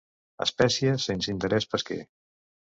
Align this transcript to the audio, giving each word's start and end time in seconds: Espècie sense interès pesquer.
Espècie 0.45 0.95
sense 1.05 1.37
interès 1.37 1.71
pesquer. 1.77 2.01